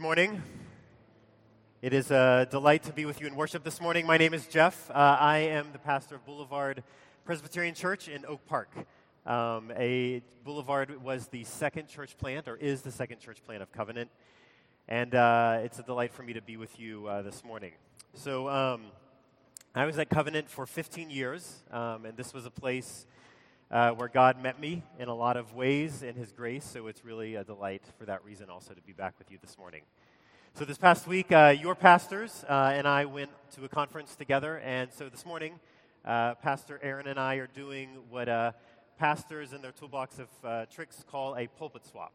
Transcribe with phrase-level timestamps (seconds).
[0.00, 0.42] Good morning.
[1.82, 4.06] It is a delight to be with you in worship this morning.
[4.06, 4.90] My name is Jeff.
[4.90, 6.82] Uh, I am the pastor of Boulevard
[7.26, 8.70] Presbyterian Church in Oak Park.
[9.26, 13.72] Um, a Boulevard was the second church plant, or is the second church plant of
[13.72, 14.10] Covenant,
[14.88, 17.72] and uh, it's a delight for me to be with you uh, this morning.
[18.14, 18.84] So, um,
[19.74, 23.04] I was at Covenant for 15 years, um, and this was a place
[23.70, 26.64] uh, where God met me in a lot of ways in His grace.
[26.64, 29.56] So it's really a delight for that reason also to be back with you this
[29.56, 29.82] morning.
[30.54, 34.58] So this past week, uh, your pastors uh, and I went to a conference together,
[34.58, 35.60] and so this morning,
[36.04, 38.52] uh, Pastor Aaron and I are doing what uh,
[38.98, 42.12] pastors in their toolbox of uh, tricks call a pulpit swap.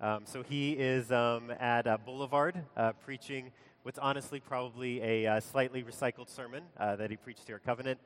[0.00, 2.56] Um, so he is um, at Boulevard
[3.04, 3.52] preaching
[3.84, 8.00] what's honestly probably a slightly recycled sermon that he preached here at Covenant.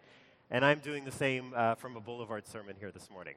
[0.52, 3.34] And I'm doing the same uh, from a Boulevard sermon here this morning.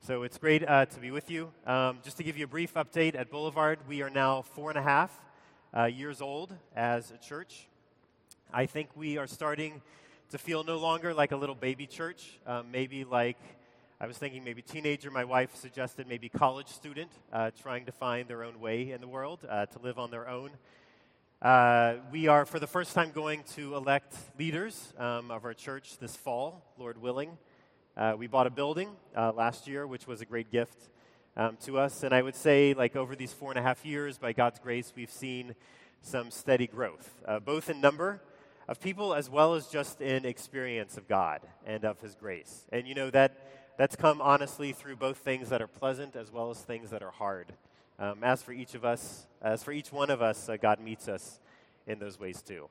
[0.00, 1.52] So it's great uh, to be with you.
[1.64, 4.76] Um, just to give you a brief update at Boulevard, we are now four and
[4.76, 5.12] a half
[5.72, 7.68] uh, years old as a church.
[8.52, 9.80] I think we are starting
[10.32, 13.38] to feel no longer like a little baby church, um, maybe like
[14.00, 15.08] I was thinking maybe teenager.
[15.12, 19.06] My wife suggested maybe college student uh, trying to find their own way in the
[19.06, 20.50] world, uh, to live on their own.
[21.42, 25.96] Uh, we are, for the first time, going to elect leaders um, of our church
[25.96, 27.38] this fall, Lord willing.
[27.96, 30.90] Uh, we bought a building uh, last year, which was a great gift
[31.38, 32.02] um, to us.
[32.02, 34.92] And I would say, like, over these four and a half years, by God's grace,
[34.94, 35.54] we've seen
[36.02, 38.20] some steady growth, uh, both in number
[38.68, 42.66] of people as well as just in experience of God and of His grace.
[42.70, 46.50] And, you know, that, that's come honestly through both things that are pleasant as well
[46.50, 47.54] as things that are hard.
[48.00, 51.06] Um, as for each of us, as for each one of us, uh, God meets
[51.06, 51.38] us
[51.86, 52.70] in those ways too.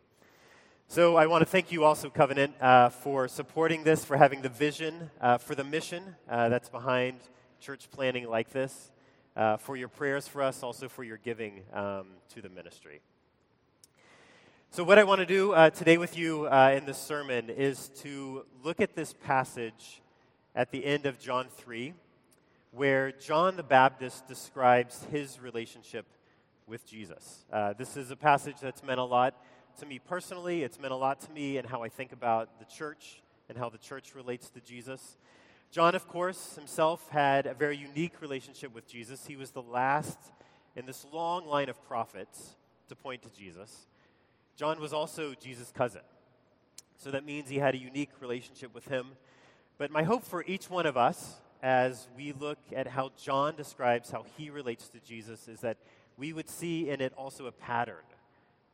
[0.87, 4.49] So I want to thank you also, Covenant, uh, for supporting this, for having the
[4.49, 7.19] vision, uh, for the mission uh, that's behind
[7.61, 8.89] church planting like this,
[9.37, 12.99] uh, for your prayers for us, also for your giving um, to the ministry.
[14.71, 18.47] So, what I want to do uh, today with you in this sermon is to
[18.63, 20.01] look at this passage
[20.55, 21.93] at the end of John 3
[22.71, 26.05] where John the Baptist describes his relationship
[26.67, 27.45] with Jesus.
[27.51, 29.33] Uh, this is a passage that's meant a lot
[29.79, 30.63] to me personally.
[30.63, 33.69] It's meant a lot to me and how I think about the church and how
[33.69, 35.17] the church relates to Jesus.
[35.71, 39.25] John, of course, himself had a very unique relationship with Jesus.
[39.25, 40.17] He was the last
[40.75, 42.55] in this long line of prophets
[42.87, 43.87] to point to Jesus.
[44.55, 46.01] John was also Jesus' cousin.
[46.97, 49.07] So that means he had a unique relationship with him.
[49.77, 54.11] But my hope for each one of us as we look at how John describes
[54.11, 55.77] how he relates to Jesus is that
[56.17, 58.03] we would see in it also a pattern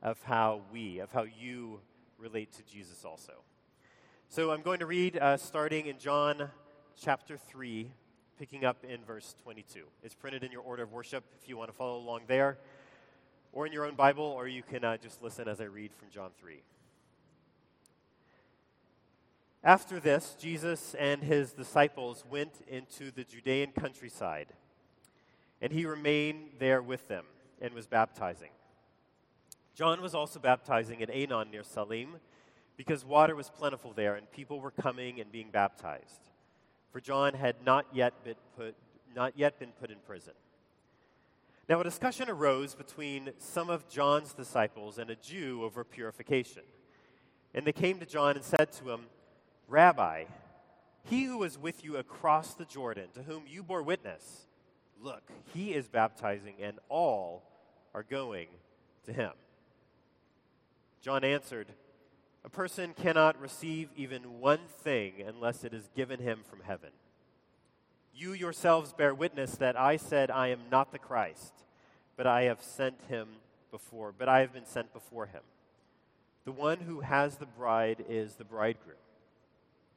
[0.01, 1.79] of how we, of how you
[2.17, 3.33] relate to Jesus also.
[4.29, 6.49] So I'm going to read uh, starting in John
[6.99, 7.91] chapter 3,
[8.37, 9.85] picking up in verse 22.
[10.03, 12.57] It's printed in your order of worship if you want to follow along there,
[13.51, 16.09] or in your own Bible, or you can uh, just listen as I read from
[16.11, 16.61] John 3.
[19.65, 24.49] After this, Jesus and his disciples went into the Judean countryside,
[25.59, 27.25] and he remained there with them
[27.59, 28.51] and was baptizing.
[29.73, 32.17] John was also baptizing at Aenon near Salim,
[32.77, 36.29] because water was plentiful there, and people were coming and being baptized.
[36.91, 38.75] For John had not yet been put,
[39.15, 40.33] not yet been put in prison.
[41.67, 46.61] Now, a discussion arose between some of John's disciples and a Jew over purification.
[47.55, 49.07] And they came to John and said to him,
[49.67, 50.25] Rabbi,
[51.03, 54.45] he who was with you across the Jordan, to whom you bore witness,
[55.01, 57.43] look, he is baptizing, and all
[57.93, 58.47] are going
[59.05, 59.31] to him.
[61.01, 61.67] John answered,
[62.43, 66.89] A person cannot receive even one thing unless it is given him from heaven.
[68.13, 71.53] You yourselves bear witness that I said, I am not the Christ,
[72.15, 73.27] but I have sent him
[73.71, 75.41] before, but I have been sent before him.
[76.45, 78.97] The one who has the bride is the bridegroom.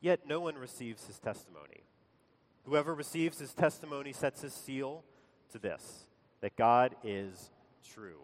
[0.00, 1.84] Yet no one receives his testimony.
[2.64, 5.04] Whoever receives his testimony sets his seal
[5.52, 6.04] to this
[6.40, 7.50] that God is
[7.92, 8.20] true.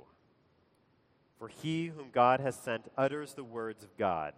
[1.38, 4.35] For he whom God has sent utters the words of God,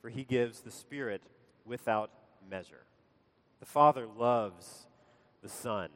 [0.00, 1.22] for he gives the Spirit
[1.64, 2.10] without
[2.50, 2.84] measure.
[3.60, 4.86] The Father loves
[5.42, 5.88] the Son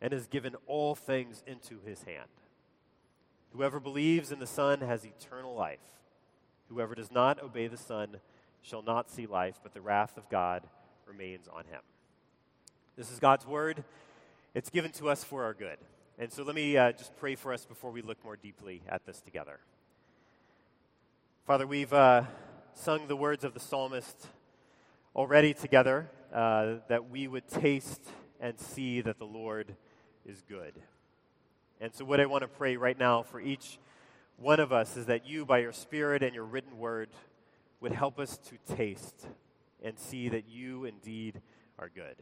[0.00, 2.28] and has given all things into his hand.
[3.52, 5.78] Whoever believes in the Son has eternal life.
[6.68, 8.16] Whoever does not obey the Son
[8.66, 10.64] shall not see life, but the wrath of God
[11.06, 11.80] remains on him.
[12.96, 13.84] This is God's word.
[14.54, 15.78] It's given to us for our good.
[16.18, 19.06] And so let me uh, just pray for us before we look more deeply at
[19.06, 19.60] this together.
[21.46, 22.24] Father, we've uh,
[22.74, 24.26] sung the words of the psalmist
[25.14, 28.02] already together uh, that we would taste
[28.40, 29.76] and see that the Lord
[30.24, 30.72] is good.
[31.80, 33.78] And so, what I want to pray right now for each
[34.38, 37.10] one of us is that you, by your Spirit and your written word,
[37.86, 39.28] would help us to taste
[39.80, 41.40] and see that you indeed
[41.78, 42.16] are good.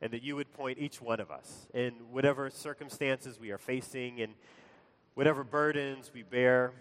[0.00, 4.20] And that you would point each one of us in whatever circumstances we are facing
[4.20, 4.34] and
[5.14, 6.72] whatever burdens we bear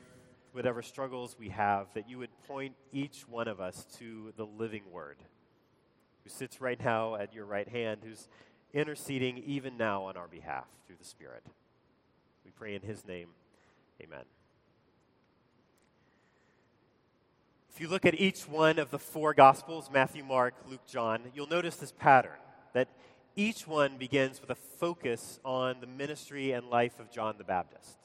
[0.52, 4.82] whatever struggles we have, that you would point each one of us to the living
[4.92, 5.18] Word,
[6.24, 8.28] who sits right now at your right hand, who's
[8.74, 11.44] interceding even now on our behalf through the Spirit.
[12.44, 13.30] We pray in His name.
[14.02, 14.39] Amen.
[17.80, 21.48] If you look at each one of the four Gospels Matthew, Mark, Luke, John you'll
[21.48, 22.38] notice this pattern
[22.74, 22.90] that
[23.38, 27.96] each one begins with a focus on the ministry and life of John the Baptist.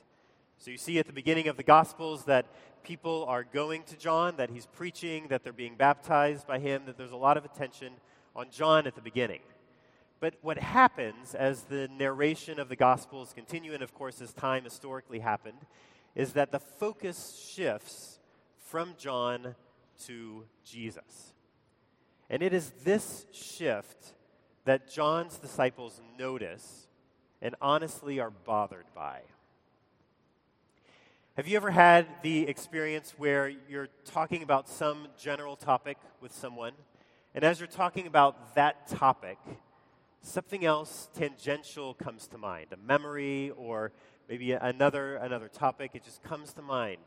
[0.58, 2.46] So you see at the beginning of the Gospels that
[2.84, 6.96] people are going to John, that he's preaching, that they're being baptized by him, that
[6.96, 7.94] there's a lot of attention
[8.36, 9.40] on John at the beginning.
[10.20, 14.62] But what happens as the narration of the Gospels continue, and of course, as time
[14.62, 15.66] historically happened,
[16.14, 18.13] is that the focus shifts
[18.74, 19.54] from John
[20.04, 21.32] to Jesus.
[22.28, 24.14] And it is this shift
[24.64, 26.88] that John's disciples notice
[27.40, 29.20] and honestly are bothered by.
[31.36, 36.72] Have you ever had the experience where you're talking about some general topic with someone,
[37.32, 39.38] and as you're talking about that topic,
[40.20, 43.92] something else tangential comes to mind, a memory or
[44.28, 46.98] maybe another another topic, it just comes to mind.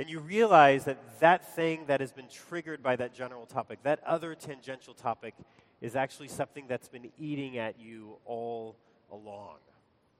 [0.00, 4.02] And you realize that that thing that has been triggered by that general topic, that
[4.02, 5.34] other tangential topic,
[5.82, 8.76] is actually something that's been eating at you all
[9.12, 9.56] along.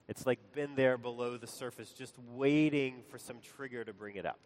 [0.06, 4.26] It's like been there below the surface, just waiting for some trigger to bring it
[4.26, 4.38] up.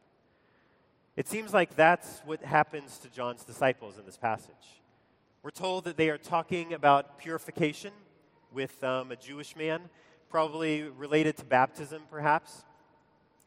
[1.17, 4.83] It seems like that's what happens to John's disciples in this passage.
[5.43, 7.91] We're told that they are talking about purification
[8.53, 9.81] with um, a Jewish man,
[10.31, 12.63] probably related to baptism, perhaps.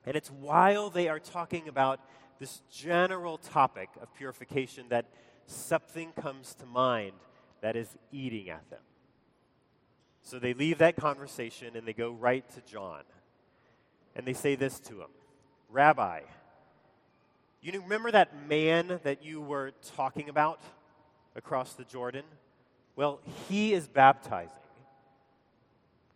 [0.07, 2.00] And it's while they are talking about
[2.39, 5.06] this general topic of purification that
[5.48, 7.12] something comes to mind
[7.59, 8.80] that is eating at them.
[10.24, 13.01] So they leave that conversation and they go right to John.
[14.15, 15.09] And they say this to him
[15.69, 16.21] Rabbi,
[17.62, 20.62] you remember that man that you were talking about
[21.36, 22.24] across the Jordan?
[22.95, 23.19] Well,
[23.50, 24.54] he is baptizing,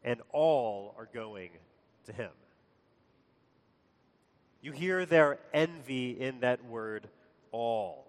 [0.01, 1.49] and all are going
[2.05, 2.31] to him.
[4.61, 7.07] You hear their envy in that word,
[7.51, 8.05] all.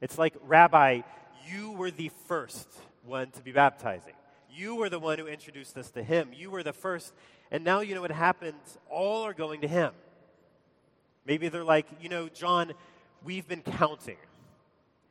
[0.00, 1.02] It's like, Rabbi,
[1.48, 2.68] you were the first
[3.04, 4.14] one to be baptizing.
[4.50, 6.30] You were the one who introduced us to him.
[6.34, 7.12] You were the first.
[7.50, 8.78] And now you know what happens.
[8.90, 9.92] All are going to him.
[11.24, 12.72] Maybe they're like, you know, John,
[13.22, 14.16] we've been counting,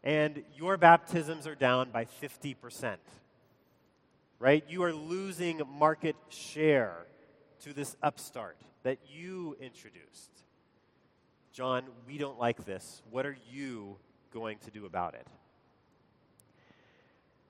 [0.04, 2.96] and your baptisms are down by 50%.
[4.40, 4.64] Right?
[4.68, 7.06] You are losing market share
[7.62, 10.32] to this upstart that you introduced.
[11.54, 13.02] John, we don't like this.
[13.10, 13.98] What are you
[14.32, 15.28] going to do about it?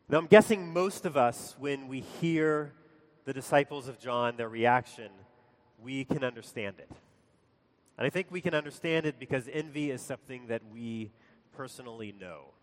[0.09, 2.71] Now, I'm guessing most of us, when we hear
[3.25, 5.11] the disciples of John, their reaction,
[5.83, 6.89] we can understand it.
[7.97, 11.11] And I think we can understand it because envy is something that we
[11.51, 12.53] personally know.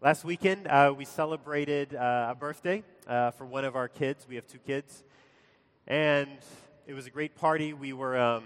[0.00, 4.26] Last weekend, uh, we celebrated uh, a birthday uh, for one of our kids.
[4.28, 5.02] We have two kids.
[5.86, 6.30] And
[6.86, 7.74] it was a great party.
[7.74, 8.44] We were, um,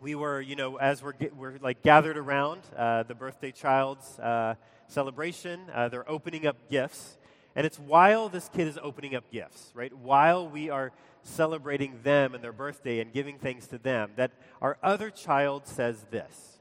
[0.00, 4.54] we were you know, as we're, we're like gathered around uh, the birthday child's uh,
[4.86, 5.62] celebration.
[5.74, 7.18] Uh, they're opening up gifts.
[7.56, 9.92] And it's while this kid is opening up gifts, right?
[9.96, 10.92] While we are
[11.22, 16.06] celebrating them and their birthday and giving things to them, that our other child says
[16.10, 16.58] this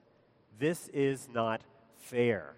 [0.58, 1.62] This is not
[1.98, 2.56] fair.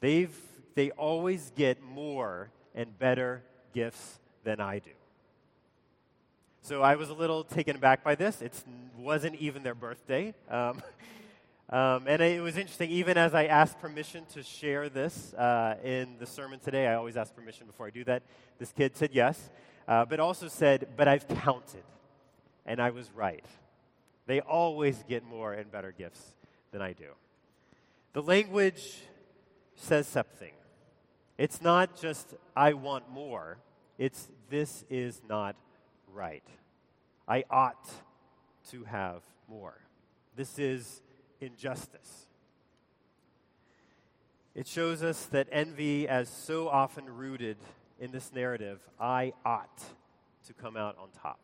[0.00, 0.36] They've,
[0.74, 4.90] they always get more and better gifts than I do.
[6.66, 8.42] So I was a little taken aback by this.
[8.42, 8.52] It
[8.98, 10.34] wasn't even their birthday.
[10.50, 10.82] Um,
[11.68, 16.16] Um, and it was interesting, even as I asked permission to share this uh, in
[16.20, 18.22] the sermon today, I always ask permission before I do that.
[18.60, 19.50] This kid said yes,
[19.88, 21.82] uh, but also said, But I've counted,
[22.66, 23.44] and I was right.
[24.26, 26.22] They always get more and better gifts
[26.70, 27.08] than I do.
[28.12, 28.98] The language
[29.74, 30.52] says something.
[31.36, 33.58] It's not just, I want more,
[33.98, 35.56] it's, this is not
[36.16, 36.42] right.
[37.28, 37.88] I ought
[38.70, 39.78] to have more.
[40.34, 41.02] This is
[41.40, 42.26] injustice.
[44.54, 47.58] It shows us that envy, as so often rooted
[48.00, 49.82] in this narrative, I ought
[50.46, 51.38] to come out on top.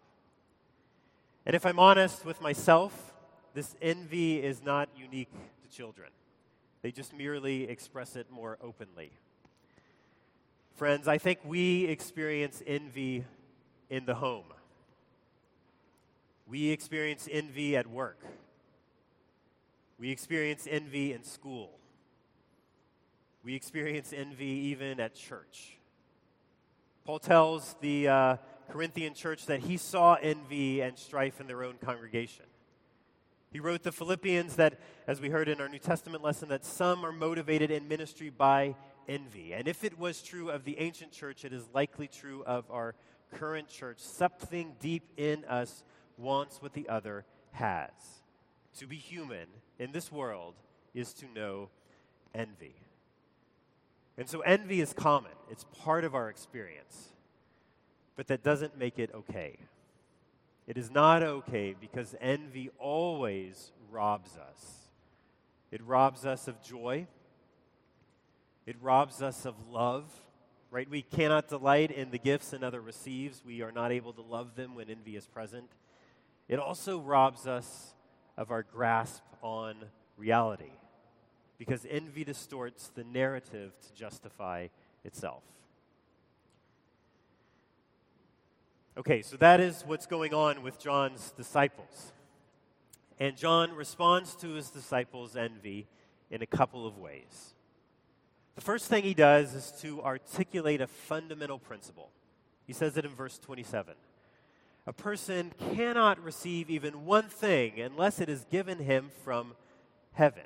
[1.44, 3.12] And if I'm honest with myself,
[3.52, 6.08] this envy is not unique to children.
[6.80, 9.10] They just merely express it more openly.
[10.76, 13.24] Friends, I think we experience envy
[13.90, 14.46] in the home.
[16.46, 18.24] We experience envy at work.
[19.98, 21.78] We experience envy in school.
[23.44, 25.78] We experience envy even at church.
[27.04, 28.36] Paul tells the uh,
[28.70, 32.44] Corinthian church that he saw envy and strife in their own congregation.
[33.52, 37.04] He wrote the Philippians that, as we heard in our New Testament lesson, that some
[37.04, 38.76] are motivated in ministry by
[39.08, 39.52] envy.
[39.52, 42.94] And if it was true of the ancient church, it is likely true of our
[43.32, 43.98] current church.
[43.98, 45.84] Something deep in us
[46.16, 47.90] wants what the other has.
[48.78, 49.46] To be human
[49.78, 50.54] in this world
[50.94, 51.68] is to know
[52.34, 52.74] envy.
[54.16, 57.08] And so envy is common, it's part of our experience.
[58.14, 59.56] But that doesn't make it okay.
[60.66, 64.82] It is not okay because envy always robs us.
[65.70, 67.06] It robs us of joy.
[68.66, 70.04] It robs us of love,
[70.70, 70.88] right?
[70.88, 73.42] We cannot delight in the gifts another receives.
[73.44, 75.70] We are not able to love them when envy is present.
[76.48, 77.94] It also robs us
[78.36, 79.76] of our grasp on
[80.16, 80.72] reality
[81.58, 84.68] because envy distorts the narrative to justify
[85.04, 85.42] itself.
[88.96, 92.12] Okay, so that is what's going on with John's disciples.
[93.18, 95.86] And John responds to his disciples' envy
[96.30, 97.54] in a couple of ways.
[98.54, 102.10] The first thing he does is to articulate a fundamental principle.
[102.66, 103.94] He says it in verse 27.
[104.86, 109.54] A person cannot receive even one thing unless it is given him from
[110.12, 110.42] heaven.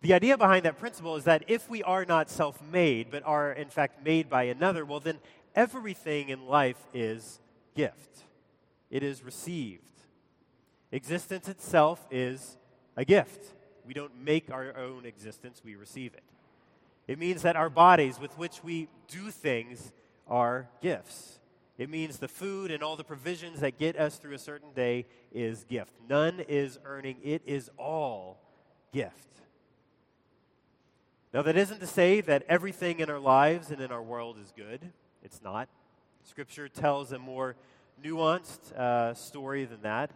[0.00, 3.52] The idea behind that principle is that if we are not self made, but are
[3.52, 5.18] in fact made by another, well, then
[5.54, 7.40] everything in life is
[7.74, 8.24] gift.
[8.90, 9.82] It is received.
[10.92, 12.56] Existence itself is
[12.96, 13.54] a gift.
[13.84, 16.22] We don't make our own existence, we receive it.
[17.06, 19.92] It means that our bodies with which we do things
[20.26, 21.37] are gifts.
[21.78, 25.06] It means the food and all the provisions that get us through a certain day
[25.32, 25.92] is gift.
[26.08, 28.40] None is earning, it is all
[28.92, 29.14] gift.
[31.32, 34.52] Now, that isn't to say that everything in our lives and in our world is
[34.56, 34.92] good.
[35.22, 35.68] It's not.
[36.24, 37.54] Scripture tells a more
[38.02, 40.10] nuanced uh, story than that.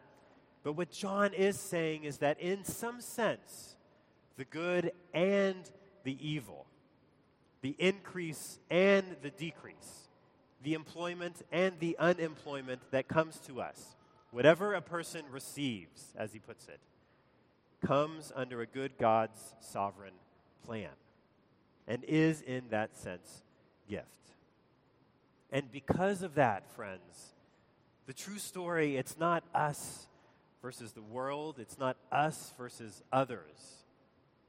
[0.64, 3.76] But what John is saying is that in some sense,
[4.36, 5.70] the good and
[6.02, 6.66] the evil,
[7.60, 10.01] the increase and the decrease,
[10.62, 13.96] the employment and the unemployment that comes to us,
[14.30, 16.80] whatever a person receives, as he puts it,
[17.84, 20.14] comes under a good God's sovereign
[20.66, 20.90] plan
[21.88, 23.42] and is, in that sense,
[23.88, 24.06] gift.
[25.50, 27.34] And because of that, friends,
[28.06, 30.06] the true story, it's not us
[30.62, 33.84] versus the world, it's not us versus others.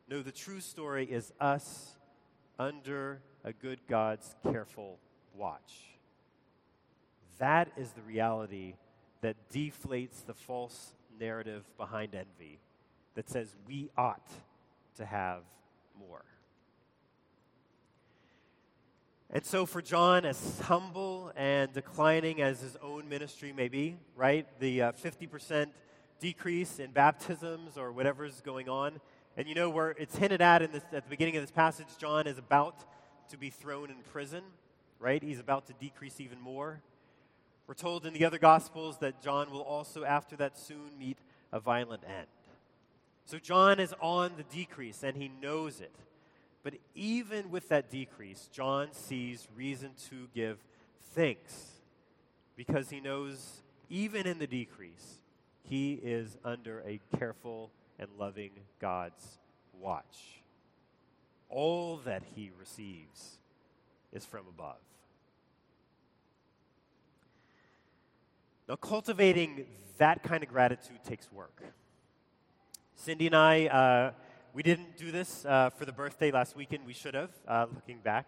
[0.08, 1.94] No, the true story is us
[2.60, 5.00] under a good God's careful
[5.36, 5.98] watch.
[7.44, 8.76] That is the reality
[9.20, 12.58] that deflates the false narrative behind envy
[13.16, 14.26] that says we ought
[14.96, 15.42] to have
[16.00, 16.24] more.
[19.30, 24.48] And so, for John, as humble and declining as his own ministry may be, right,
[24.62, 25.68] the uh, 50%
[26.22, 29.02] decrease in baptisms or whatever's going on,
[29.36, 31.88] and you know where it's hinted at in this, at the beginning of this passage,
[31.98, 32.86] John is about
[33.32, 34.44] to be thrown in prison,
[34.98, 35.22] right?
[35.22, 36.82] He's about to decrease even more.
[37.68, 41.18] We're told in the other Gospels that John will also, after that, soon meet
[41.52, 42.28] a violent end.
[43.26, 45.96] So, John is on the decrease, and he knows it.
[46.62, 50.58] But even with that decrease, John sees reason to give
[51.14, 51.72] thanks
[52.56, 55.20] because he knows, even in the decrease,
[55.64, 59.40] he is under a careful and loving God's
[59.80, 60.42] watch.
[61.50, 63.38] All that he receives
[64.12, 64.78] is from above.
[68.70, 69.66] Now, cultivating
[69.98, 71.62] that kind of gratitude takes work.
[72.96, 73.66] Cindy and I.
[73.68, 74.12] Uh,
[74.54, 76.86] we didn't do this uh, for the birthday last weekend.
[76.86, 78.26] We should have, uh, looking back.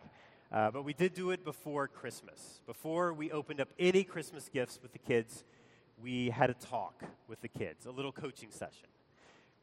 [0.51, 2.59] Uh, but we did do it before Christmas.
[2.65, 5.45] Before we opened up any Christmas gifts with the kids,
[6.03, 8.89] we had a talk with the kids, a little coaching session.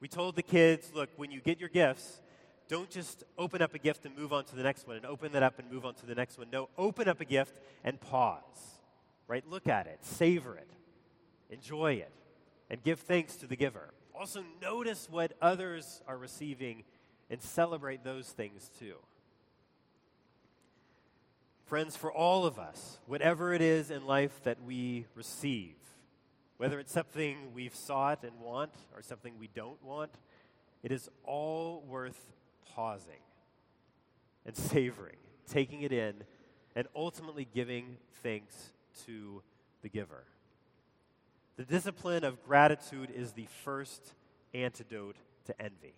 [0.01, 2.23] We told the kids, look, when you get your gifts,
[2.69, 5.33] don't just open up a gift and move on to the next one, and open
[5.33, 6.47] that up and move on to the next one.
[6.51, 8.79] No, open up a gift and pause.
[9.29, 9.49] Right?
[9.49, 10.71] Look at it, savor it,
[11.51, 12.13] enjoy it,
[12.71, 13.93] and give thanks to the giver.
[14.15, 16.85] Also, notice what others are receiving
[17.31, 18.97] and celebrate those things too.
[21.65, 25.75] Friends, for all of us, whatever it is in life that we receive,
[26.59, 30.11] whether it's something we've sought and want or something we don't want,
[30.83, 32.33] it is all worth
[32.75, 33.23] pausing
[34.45, 35.17] and savoring,
[35.49, 36.15] taking it in,
[36.77, 38.73] and ultimately giving thanks
[39.07, 39.43] to
[39.83, 40.25] the giver.
[41.57, 44.15] The discipline of gratitude is the first
[44.55, 45.95] antidote to envy.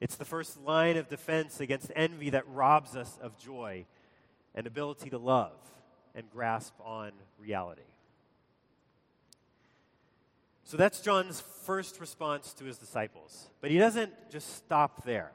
[0.00, 3.86] It's the first line of defense against envy that robs us of joy
[4.54, 5.52] and ability to love
[6.14, 7.82] and grasp on reality.
[10.64, 13.48] So that's John's first response to his disciples.
[13.60, 15.32] But he doesn't just stop there.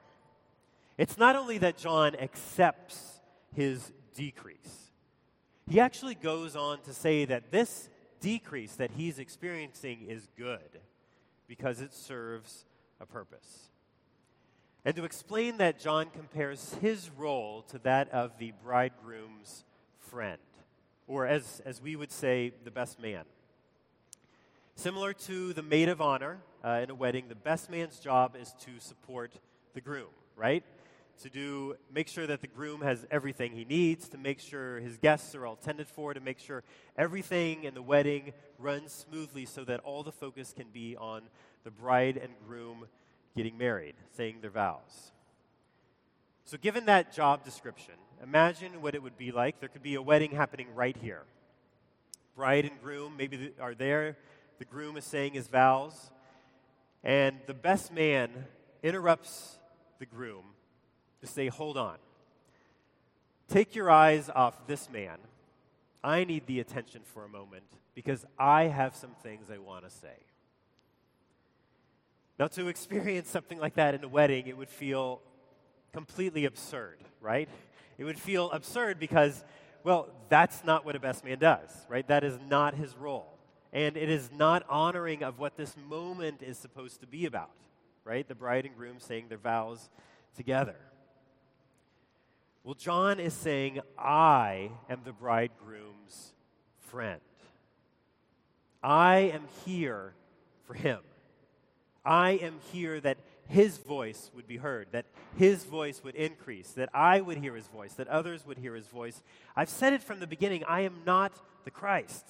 [0.96, 3.20] It's not only that John accepts
[3.54, 4.87] his decrease,
[5.70, 7.88] he actually goes on to say that this
[8.20, 10.80] decrease that he's experiencing is good
[11.46, 12.64] because it serves
[13.00, 13.68] a purpose
[14.88, 19.64] and to explain that, John compares his role to that of the bridegroom's
[19.98, 20.40] friend,
[21.06, 23.24] or as, as we would say, the best man.
[24.76, 28.54] Similar to the maid of honor uh, in a wedding, the best man's job is
[28.60, 29.32] to support
[29.74, 30.64] the groom, right?
[31.22, 34.98] To do, make sure that the groom has everything he needs, to make sure his
[34.98, 36.62] guests are all tended for, to make sure
[36.96, 41.22] everything in the wedding runs smoothly so that all the focus can be on
[41.64, 42.86] the bride and groom
[43.36, 45.10] getting married, saying their vows.
[46.44, 49.58] So, given that job description, imagine what it would be like.
[49.58, 51.22] There could be a wedding happening right here.
[52.36, 54.16] Bride and groom maybe are there.
[54.60, 56.12] The groom is saying his vows.
[57.02, 58.30] And the best man
[58.84, 59.58] interrupts
[59.98, 60.44] the groom
[61.20, 61.96] to say, Hold on.
[63.48, 65.18] Take your eyes off this man.
[66.04, 69.90] I need the attention for a moment because I have some things I want to
[69.90, 70.16] say.
[72.38, 75.20] Now, to experience something like that in a wedding, it would feel
[75.92, 77.48] completely absurd, right?
[77.96, 79.42] It would feel absurd because,
[79.82, 82.06] well, that's not what a best man does, right?
[82.06, 83.38] That is not his role.
[83.72, 87.50] And it is not honoring of what this moment is supposed to be about,
[88.04, 88.26] right?
[88.26, 89.90] The bride and groom saying their vows
[90.36, 90.76] together.
[92.64, 96.32] Well, John is saying, I am the bridegroom's
[96.78, 97.20] friend.
[98.82, 100.14] I am here
[100.66, 101.00] for him.
[102.04, 103.18] I am here that
[103.48, 107.66] his voice would be heard, that his voice would increase, that I would hear his
[107.68, 109.22] voice, that others would hear his voice.
[109.56, 111.32] I've said it from the beginning I am not
[111.64, 112.24] the Christ.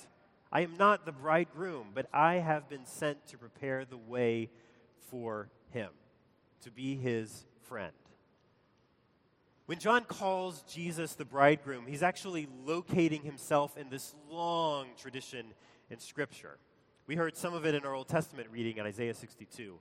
[0.51, 4.51] I am not the bridegroom, but I have been sent to prepare the way
[5.11, 5.91] for him,
[6.63, 7.93] to be his friend.
[9.69, 15.45] When John calls Jesus the bridegroom, he's actually locating himself in this long tradition
[15.91, 16.57] in Scripture.
[17.07, 19.75] We heard some of it in our Old Testament reading in Isaiah 62.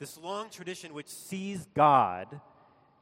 [0.00, 2.40] This long tradition which sees God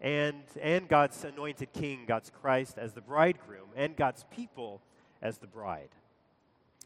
[0.02, 4.82] and, and God's anointed king, God's Christ, as the bridegroom, and God's people
[5.22, 5.94] as the bride.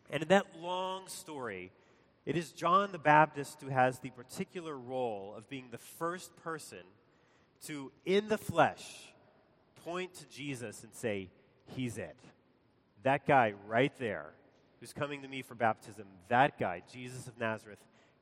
[0.09, 1.73] And in that long story,
[2.25, 6.85] it is John the Baptist who has the particular role of being the first person
[7.67, 9.12] to, in the flesh,
[9.85, 11.31] point to Jesus and say,
[11.77, 12.17] He's it.
[13.03, 14.33] That guy right there
[14.81, 17.79] who's coming to me for baptism, that guy, Jesus of Nazareth,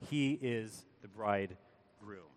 [0.08, 2.30] he is the bridegroom.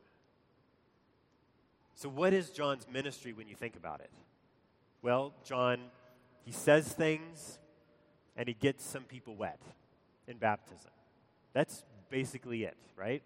[1.96, 4.12] So, what is John's ministry when you think about it?
[5.02, 5.80] Well, John,
[6.44, 7.60] he says things
[8.36, 9.60] and he gets some people wet
[10.28, 10.92] in baptism.
[11.54, 13.22] That's basically it, right?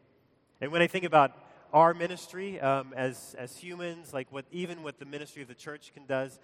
[0.59, 1.31] And when I think about
[1.73, 5.91] our ministry um, as, as humans, like what even what the ministry of the church
[5.93, 6.39] can does,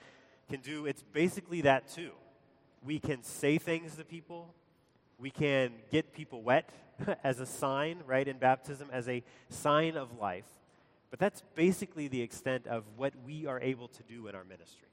[0.50, 2.12] can do, it's basically that too
[2.86, 4.54] we can say things to people.
[5.18, 6.70] We can get people wet
[7.24, 10.46] as a sign, right, in baptism, as a sign of life.
[11.10, 14.90] But that's basically the extent of what we are able to do in our ministries.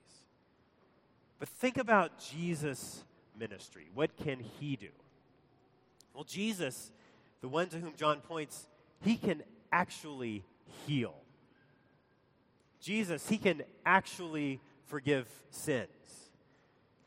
[1.38, 3.02] But think about Jesus'
[3.38, 3.88] ministry.
[3.94, 4.90] What can he do?
[6.14, 6.92] Well, Jesus,
[7.40, 8.66] the one to whom John points,
[9.02, 10.44] he can actually
[10.86, 11.14] heal.
[12.80, 15.88] Jesus, he can actually forgive sins.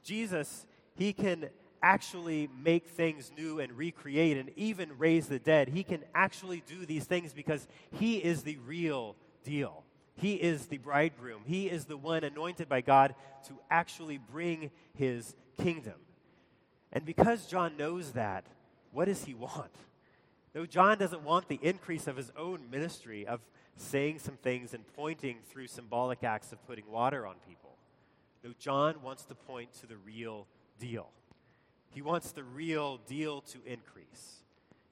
[0.03, 1.49] Jesus, he can
[1.81, 5.67] actually make things new and recreate and even raise the dead.
[5.67, 9.83] He can actually do these things because he is the real deal.
[10.15, 11.41] He is the bridegroom.
[11.45, 13.15] He is the one anointed by God
[13.47, 15.95] to actually bring his kingdom.
[16.91, 18.45] And because John knows that,
[18.91, 19.71] what does he want?
[20.55, 23.41] No, John doesn't want the increase of his own ministry of
[23.75, 27.75] saying some things and pointing through symbolic acts of putting water on people.
[28.43, 30.45] No, John wants to point to the real
[30.79, 31.09] deal.
[31.89, 34.43] He wants the real deal to increase.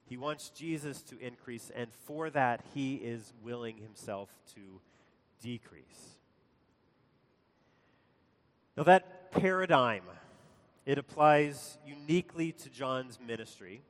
[0.08, 4.60] He wants Jesus to increase, and for that, he is willing himself to
[5.40, 6.16] decrease.
[8.76, 10.02] Now, that paradigm,
[10.86, 13.82] it applies uniquely to John's ministry.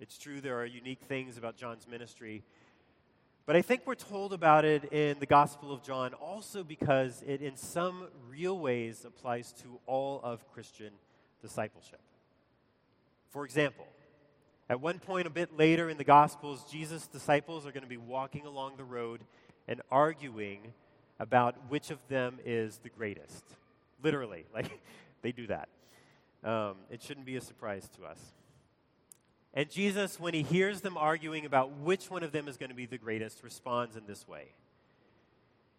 [0.00, 2.44] It's true there are unique things about John's ministry,
[3.46, 7.42] but I think we're told about it in the Gospel of John also because it,
[7.42, 10.92] in some real ways, applies to all of Christian
[11.42, 11.98] discipleship.
[13.30, 13.88] For example,
[14.70, 17.96] at one point a bit later in the Gospels, Jesus' disciples are going to be
[17.96, 19.22] walking along the road
[19.66, 20.74] and arguing
[21.18, 23.44] about which of them is the greatest.
[24.00, 24.70] Literally, like
[25.22, 25.68] they do that.
[26.44, 28.20] Um, it shouldn't be a surprise to us.
[29.58, 32.76] And Jesus, when he hears them arguing about which one of them is going to
[32.76, 34.52] be the greatest, responds in this way.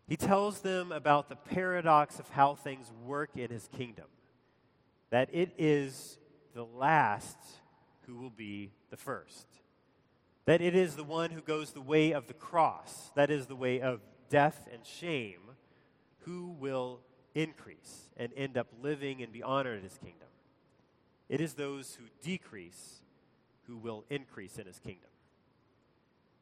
[0.06, 4.08] He tells them about the paradox of how things work in his kingdom.
[5.12, 6.18] That it is
[6.54, 7.38] the last
[8.06, 9.48] who will be the first.
[10.44, 13.56] That it is the one who goes the way of the cross, that is the
[13.56, 15.40] way of death and shame,
[16.26, 17.00] who will
[17.34, 20.28] increase and end up living and be honored in his kingdom.
[21.30, 23.00] It is those who decrease
[23.70, 25.10] who will increase in his kingdom.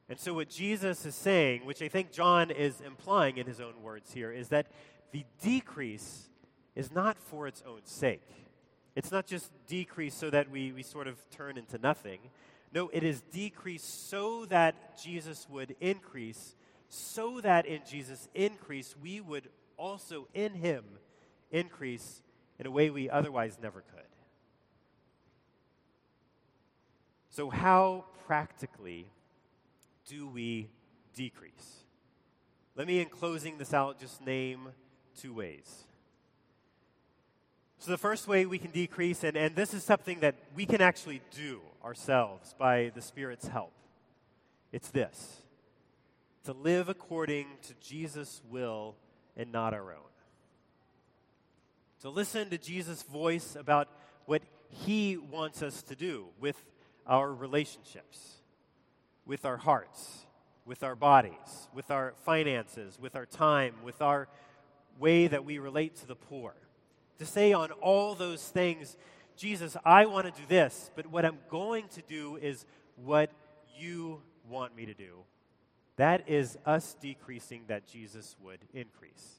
[0.09, 3.81] And so, what Jesus is saying, which I think John is implying in his own
[3.83, 4.67] words here, is that
[5.11, 6.29] the decrease
[6.75, 8.23] is not for its own sake.
[8.95, 12.19] It's not just decrease so that we, we sort of turn into nothing.
[12.73, 16.55] No, it is decrease so that Jesus would increase,
[16.87, 20.83] so that in Jesus' increase, we would also in him
[21.51, 22.21] increase
[22.59, 24.16] in a way we otherwise never could.
[27.37, 29.05] So, how practically
[30.07, 30.69] do we
[31.13, 31.83] decrease?
[32.75, 34.69] Let me, in closing this out, just name
[35.15, 35.83] two ways.
[37.77, 40.81] So, the first way we can decrease, and, and this is something that we can
[40.81, 43.73] actually do ourselves by the Spirit's help,
[44.71, 45.43] it's this
[46.45, 48.95] to live according to Jesus' will
[49.35, 50.09] and not our own.
[52.01, 53.89] To listen to Jesus' voice about
[54.25, 56.55] what he wants us to do with
[57.07, 58.37] our relationships,
[59.25, 60.25] with our hearts,
[60.65, 64.27] with our bodies, with our finances, with our time, with our
[64.99, 66.53] way that we relate to the poor.
[67.19, 68.97] To say on all those things,
[69.35, 72.65] Jesus, I want to do this, but what I'm going to do is
[72.95, 73.31] what
[73.77, 75.23] you want me to do.
[75.95, 79.35] That is us decreasing that Jesus would increase.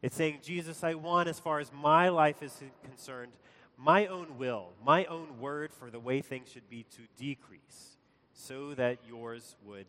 [0.00, 3.32] It's saying, Jesus, I want, as far as my life is concerned,
[3.78, 7.96] my own will, my own word for the way things should be to decrease
[8.32, 9.86] so that yours would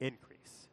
[0.00, 0.68] increase.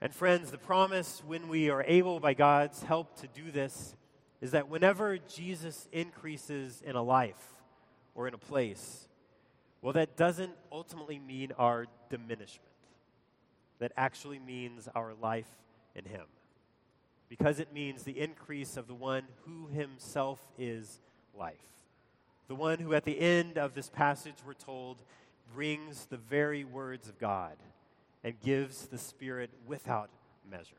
[0.00, 3.94] And friends, the promise when we are able by God's help to do this
[4.40, 7.60] is that whenever Jesus increases in a life
[8.16, 9.06] or in a place,
[9.80, 12.68] well, that doesn't ultimately mean our diminishment.
[13.78, 15.50] That actually means our life
[15.94, 16.26] in Him
[17.38, 21.00] because it means the increase of the one who himself is
[21.34, 21.54] life.
[22.46, 24.98] The one who, at the end of this passage, we're told,
[25.54, 27.56] brings the very words of God
[28.22, 30.10] and gives the Spirit without
[30.50, 30.74] measure.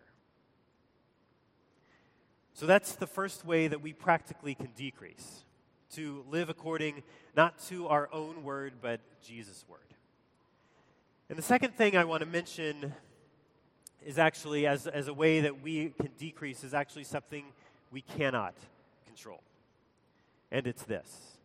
[2.53, 5.45] So that's the first way that we practically can decrease
[5.95, 7.01] to live according
[7.35, 9.79] not to our own word, but Jesus' word.
[11.29, 12.93] And the second thing I want to mention
[14.05, 17.45] is actually, as, as a way that we can decrease, is actually something
[17.91, 18.55] we cannot
[19.05, 19.41] control.
[20.51, 21.37] And it's this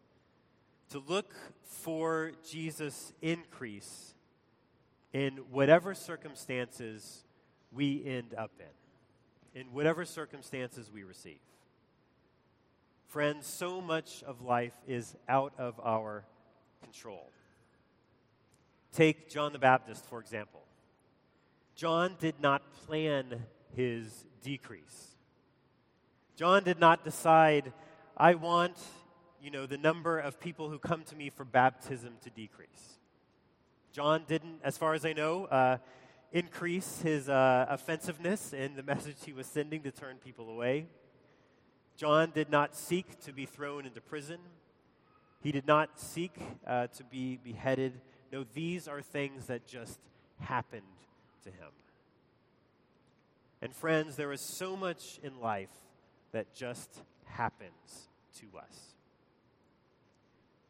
[0.90, 4.14] to look for Jesus' increase
[5.12, 7.24] in whatever circumstances
[7.72, 8.52] we end up
[9.54, 11.38] in, in whatever circumstances we receive.
[13.06, 16.24] Friends, so much of life is out of our
[16.82, 17.30] control.
[18.92, 20.57] Take John the Baptist, for example.
[21.78, 25.14] John did not plan his decrease.
[26.34, 27.72] John did not decide,
[28.16, 28.76] I want,
[29.40, 32.98] you know, the number of people who come to me for baptism to decrease.
[33.92, 35.76] John didn't, as far as I know, uh,
[36.32, 40.86] increase his uh, offensiveness in the message he was sending to turn people away.
[41.96, 44.40] John did not seek to be thrown into prison.
[45.44, 46.36] He did not seek
[46.66, 48.00] uh, to be beheaded.
[48.32, 50.00] No, these are things that just
[50.40, 50.97] happened
[51.44, 51.70] to him.
[53.60, 55.72] And friends, there is so much in life
[56.32, 58.08] that just happens
[58.40, 58.94] to us.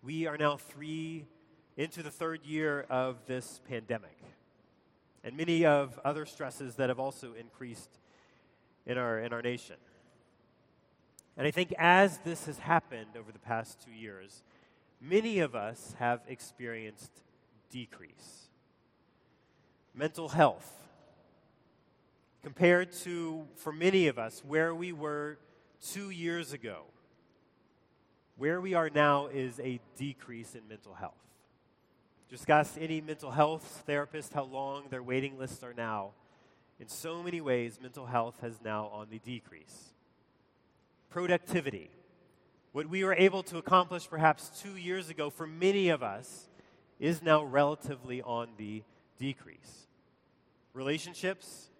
[0.03, 1.27] We are now three
[1.77, 4.17] into the third year of this pandemic,
[5.23, 7.99] and many of other stresses that have also increased
[8.87, 9.77] in our, in our nation.
[11.37, 14.43] And I think as this has happened over the past two years,
[15.01, 17.13] many of us have experienced
[17.71, 18.48] decrease.
[19.99, 20.87] Mental health,
[22.45, 25.39] compared to, for many of us, where we were
[25.85, 26.85] two years ago,
[28.37, 31.19] where we are now is a decrease in mental health.
[32.31, 36.11] Just ask any mental health therapist how long their waiting lists are now.
[36.79, 39.95] In so many ways, mental health has now on the decrease.
[41.11, 41.91] Productivity.
[42.71, 46.49] What we were able to accomplish perhaps two years ago for many of us
[47.01, 48.85] is now relatively on the
[49.19, 49.88] decrease.
[50.79, 51.71] Relationships,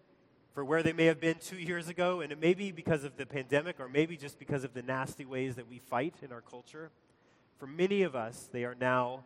[0.53, 3.17] for where they may have been two years ago, and it may be because of
[3.17, 6.41] the pandemic or maybe just because of the nasty ways that we fight in our
[6.41, 6.91] culture,
[7.59, 9.23] for many of us, they are now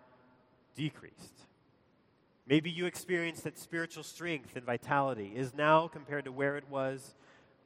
[0.76, 1.46] decreased.
[2.46, 7.14] Maybe you experienced that spiritual strength and vitality is now compared to where it was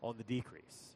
[0.00, 0.94] on the decrease.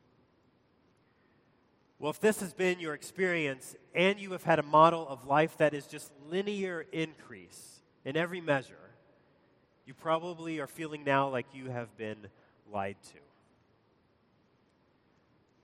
[1.98, 5.56] Well, if this has been your experience and you have had a model of life
[5.56, 8.89] that is just linear increase in every measure,
[9.90, 12.28] you probably are feeling now like you have been
[12.72, 13.18] lied to.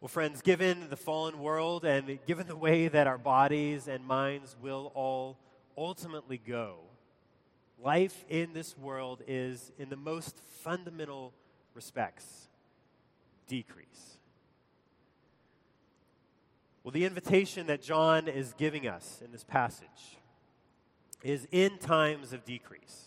[0.01, 4.57] Well, friends, given the fallen world and given the way that our bodies and minds
[4.61, 5.39] will all
[5.79, 6.79] ultimately go,
[7.81, 11.33] life in this world is, in the most fundamental
[11.73, 12.49] respects,
[13.47, 14.19] decrease.
[16.83, 20.19] Well, the invitation that John is giving us in this passage
[21.23, 23.06] is in times of decrease.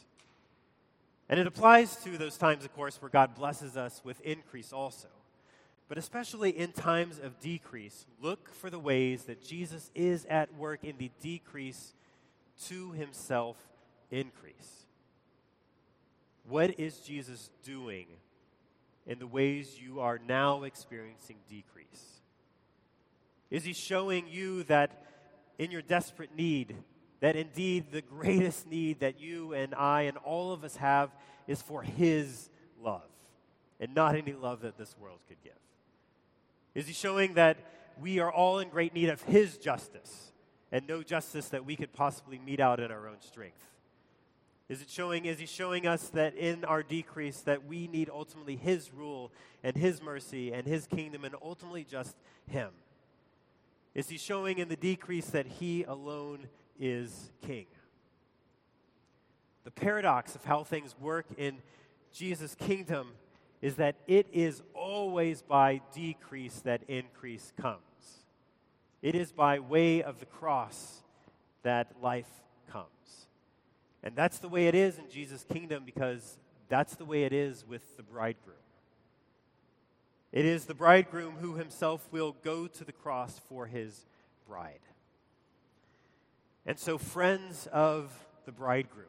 [1.30, 5.08] And it applies to those times, of course, where God blesses us with increase also.
[5.88, 10.84] But especially in times of decrease, look for the ways that Jesus is at work
[10.84, 11.94] in the decrease
[12.65, 13.58] to himself
[14.12, 14.86] increase.
[16.48, 18.08] What is Jesus doing
[19.06, 22.22] in the ways you are now experiencing decrease?
[23.52, 25.06] Is he showing you that
[25.58, 26.76] in your desperate need,
[27.19, 31.10] that indeed the greatest need that you and I and all of us have
[31.47, 32.49] is for his
[32.82, 33.10] love
[33.79, 35.53] and not any love that this world could give?
[36.75, 37.58] Is he showing that
[37.99, 40.32] we are all in great need of his justice
[40.71, 43.65] and no justice that we could possibly mete out in our own strength?
[44.69, 48.55] Is it showing, is he showing us that in our decrease that we need ultimately
[48.55, 49.32] his rule
[49.63, 52.15] and his mercy and his kingdom and ultimately just
[52.47, 52.69] him?
[53.95, 56.47] Is he showing in the decrease that he alone
[56.80, 57.65] is king?
[59.63, 61.58] The paradox of how things work in
[62.13, 63.10] Jesus' kingdom
[63.62, 67.80] is that it is always by decrease that increase comes.
[69.02, 71.02] It is by way of the cross
[71.63, 72.30] that life
[72.72, 73.28] comes.
[74.02, 76.38] And that's the way it is in Jesus' kingdom because
[76.70, 78.56] that's the way it is with the bridegroom.
[80.32, 84.06] It is the bridegroom who himself will go to the cross for his
[84.48, 84.80] bride.
[86.69, 88.12] And so, friends of
[88.45, 89.08] the bridegroom,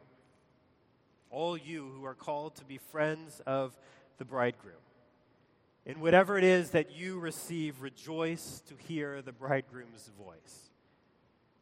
[1.29, 3.77] all you who are called to be friends of
[4.17, 4.81] the bridegroom,
[5.85, 10.71] in whatever it is that you receive, rejoice to hear the bridegroom's voice.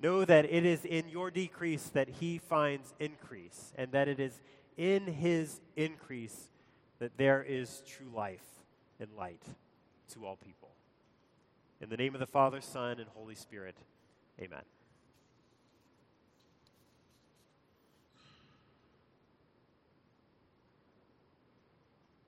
[0.00, 4.40] Know that it is in your decrease that he finds increase, and that it is
[4.76, 6.52] in his increase
[7.00, 8.62] that there is true life
[9.00, 9.42] and light
[10.12, 10.70] to all people.
[11.80, 13.74] In the name of the Father, Son, and Holy Spirit,
[14.40, 14.62] amen.